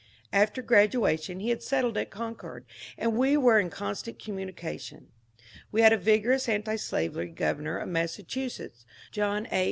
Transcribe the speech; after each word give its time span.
After 0.33 0.63
gradu 0.63 1.07
ation 1.07 1.41
he 1.41 1.49
had 1.49 1.61
settled 1.61 1.95
at 1.95 2.09
Concord, 2.09 2.65
and 2.97 3.15
we 3.15 3.37
were 3.37 3.59
in 3.59 3.69
constant 3.69 4.17
communication. 4.17 5.09
We 5.71 5.81
had 5.81 5.93
a 5.93 5.97
vigorous 5.97 6.49
antislavery 6.49 7.29
governor 7.29 7.77
of 7.77 7.87
Massachusetts, 7.87 8.83
John 9.11 9.47
A. 9.51 9.59